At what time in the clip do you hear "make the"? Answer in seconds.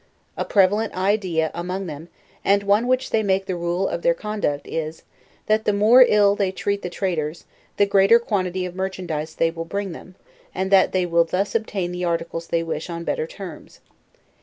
3.21-3.55